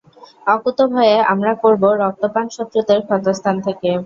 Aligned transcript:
অকুতোভয়ে, 0.47 1.15
আমরা 1.31 1.51
করবো 1.63 1.87
রক্তপান 1.95 2.45
শত্রুদের 2.55 2.99
ক্ষতস্থান 3.07 3.55
থেকে। 3.61 3.89